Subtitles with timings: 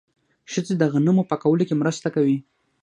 [0.51, 2.37] ښځې د غنمو په پاکولو کې مرسته کوي.